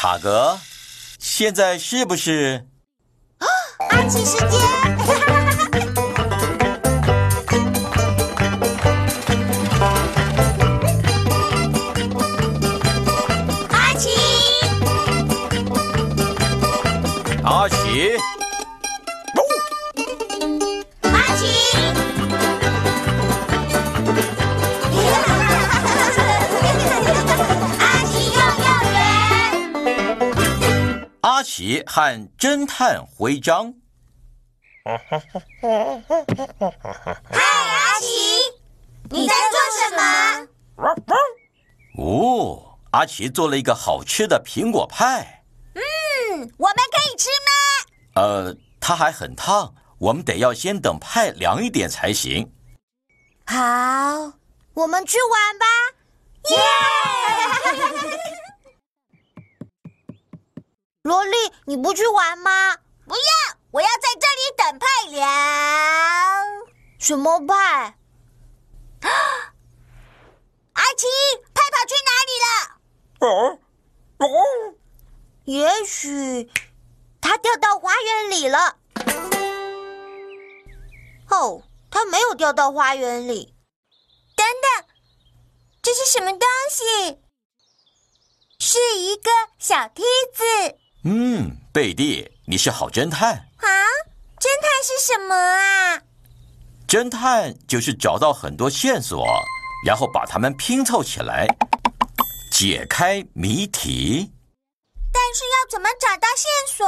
[0.00, 0.56] 塔格，
[1.18, 2.64] 现在是不是？
[3.38, 3.46] 啊
[3.90, 5.17] 阿奇时间。
[31.38, 31.40] 园。
[31.40, 33.72] 阿奇和侦探徽章。
[34.84, 34.98] 嗨，
[37.30, 38.08] 阿奇，
[39.10, 40.02] 你在做什么？
[41.96, 45.44] 哦，阿奇做了一个好吃的苹果派。
[45.74, 45.80] 嗯，
[46.56, 47.52] 我们可以吃吗？
[48.14, 52.52] 呃，它还很烫，我们得要先等派凉一点才行。
[53.46, 54.32] 好，
[54.74, 55.66] 我们去玩吧！
[56.50, 56.56] 耶！
[61.08, 62.76] 萝莉，你不去玩吗？
[63.06, 63.22] 不要，
[63.70, 65.26] 我要在这里等派良。
[66.98, 67.96] 什么派？
[70.74, 71.06] 阿奇，
[71.54, 72.50] 派跑去哪里了？
[73.20, 73.58] 哦
[75.44, 76.50] 也许
[77.22, 78.76] 他掉到花园里了。
[81.30, 83.54] 哦，他没有掉到花园里。
[84.36, 84.84] 等等，
[85.80, 87.18] 这是什么东西？
[88.60, 90.02] 是一个小梯
[90.34, 90.44] 子
[91.04, 93.30] 嗯，贝蒂，你是好侦探。
[93.30, 93.66] 啊！
[94.36, 96.02] 侦探是什么啊？
[96.88, 99.24] 侦探就是找到很多线索，
[99.86, 101.46] 然后把它们拼凑起来，
[102.50, 104.32] 解开谜题。
[105.12, 106.84] 但是要怎么找到线索？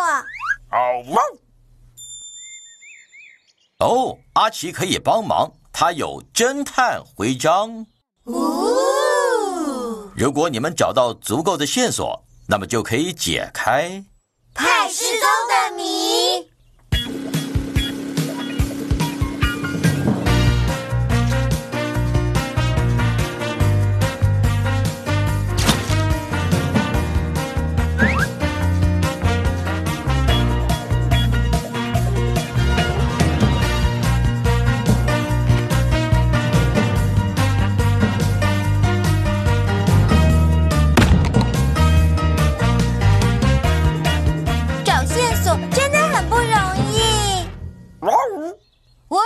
[3.79, 7.87] 哦，阿奇可以帮忙，他有侦探徽章。
[8.25, 14.05] 哦，如果你们找到足够的线索，那么就可以解开。
[14.53, 16.50] 派失踪的谜。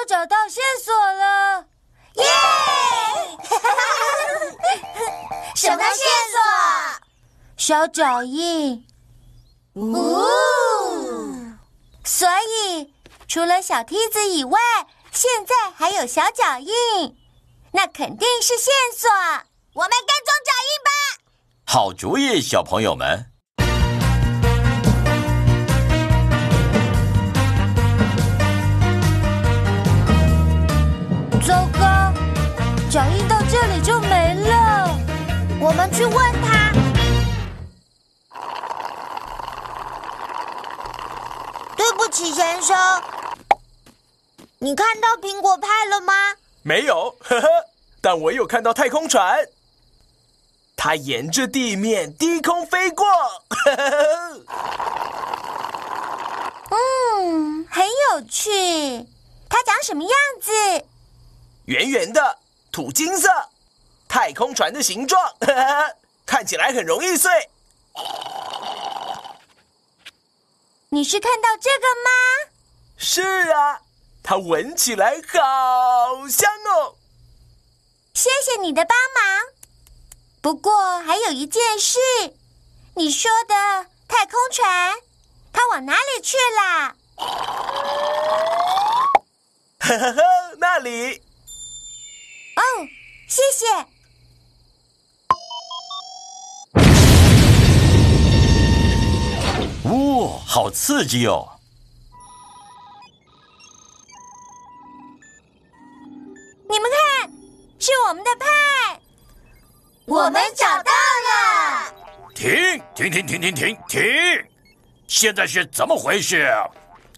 [0.07, 1.67] 找到线索了，
[2.15, 2.25] 耶！
[5.55, 6.41] 什么线索？
[7.57, 8.87] 小脚印。
[9.75, 10.27] 哦，
[12.05, 12.93] 所以
[13.27, 14.61] 除了小梯子以外，
[15.11, 17.17] 现在还有小脚印，
[17.73, 19.11] 那肯定是线索。
[19.73, 20.91] 我们跟踪脚印吧。
[21.67, 23.33] 好主意，小朋友们。
[35.65, 36.71] 我们去问他。
[41.75, 42.77] 对不起，先生，
[44.59, 46.13] 你看到苹果派了吗？
[46.63, 47.49] 没有，呵呵，
[48.03, 49.39] 但我有看到太空船，
[50.77, 53.07] 它沿着地面低空飞过，
[53.49, 54.41] 呵呵
[57.23, 59.07] 嗯，很有趣。
[59.49, 60.53] 它长什么样子？
[61.65, 62.37] 圆圆的，
[62.71, 63.54] 土金色，太
[64.35, 65.97] 空船的形状，呵呵，
[66.27, 67.31] 看起来很容易碎。
[70.91, 72.11] 你是看到这个吗？
[72.97, 73.23] 是
[73.53, 73.81] 啊，
[74.23, 76.97] 它闻起来好香哦。
[78.15, 79.47] 谢谢你的帮忙。
[80.41, 81.99] 不过还有一件事，
[82.95, 84.95] 你说的太空船，
[85.53, 86.95] 它往哪里去啦？
[89.81, 90.23] 呵呵呵，
[90.59, 91.23] 那里
[92.57, 92.63] 哦，
[93.29, 93.67] 谢谢。
[100.17, 101.51] 哦，好刺激哦！
[106.71, 107.33] 你们看，
[107.81, 109.01] 是我们的派，
[110.07, 111.93] 我们找到了。
[112.33, 114.03] 停停停停停停停！
[115.09, 116.49] 现在是怎么回事？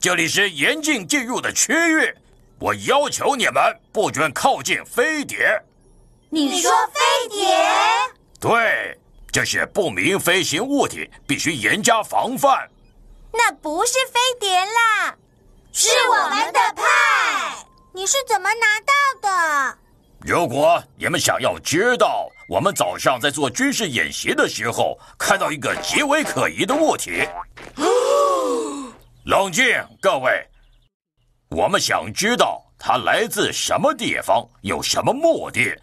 [0.00, 2.14] 这里是严禁进入的区域，
[2.58, 3.62] 我要求你们
[3.92, 5.62] 不准靠近飞碟。
[6.30, 7.46] 你说飞碟？
[8.40, 8.98] 对，
[9.30, 12.66] 这是不明飞行物体，必须严加防范。
[13.32, 15.14] 那不是飞碟啦，
[15.72, 16.82] 是我们的派。
[17.92, 18.92] 你是怎么拿到
[19.22, 19.78] 的？
[20.20, 27.26] 如果你们想要知道我们早上在做军事演习的时候看到一个极为可疑的物体，
[29.24, 29.64] 冷静，
[30.00, 30.46] 各位，
[31.50, 35.78] 我们想知道它来自什么地方，有什么目的，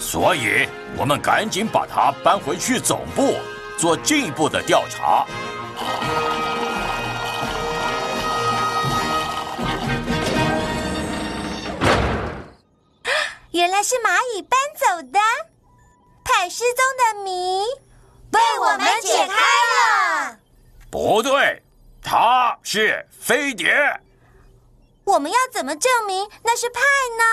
[0.00, 3.36] 所以我们赶紧把它搬回去总部
[3.78, 5.26] 做进一步的调查。
[13.80, 15.18] 来是蚂蚁搬走的，
[16.22, 17.64] 派失踪的谜
[18.30, 19.34] 被我们解开
[20.26, 20.38] 了。
[20.90, 21.62] 不对，
[22.02, 23.74] 它是飞碟。
[25.04, 26.80] 我们要怎么证明那是派
[27.16, 27.24] 呢？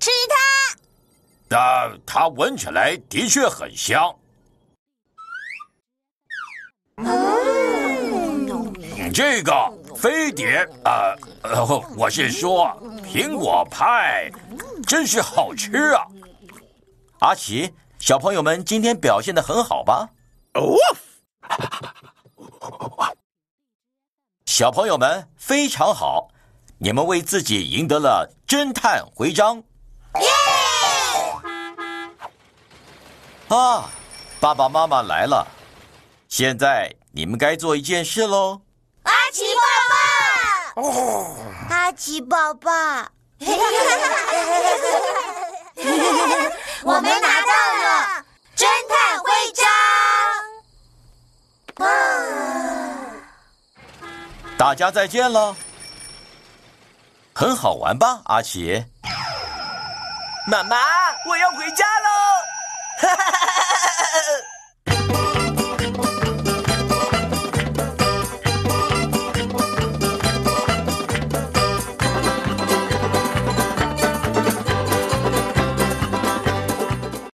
[0.00, 0.76] 吃它。
[1.48, 4.12] 但它闻起来的确很香。
[9.14, 11.14] 这个飞碟，呃，
[11.96, 14.28] 我是说苹果派，
[14.84, 16.06] 真是好吃啊！
[17.20, 20.10] 阿奇，小朋友们今天表现的很好吧？
[20.54, 20.76] 哦，
[24.46, 26.28] 小朋友们非常好，
[26.78, 29.56] 你们为自己赢得了侦探徽章。
[29.56, 30.28] 耶！
[33.48, 33.90] 啊，
[34.40, 35.46] 爸爸妈妈来了，
[36.28, 38.60] 现在你们该做一件事喽。
[39.02, 41.36] 阿奇爸爸，哦，
[41.68, 43.10] 阿奇爸爸，
[46.84, 47.52] 我们拿到
[47.82, 48.24] 了
[48.56, 49.66] 侦探徽章。
[54.56, 55.54] 大家再见了，
[57.34, 58.82] 很好玩吧，阿奇？
[60.46, 60.78] 妈妈，
[61.28, 62.08] 我要回家喽。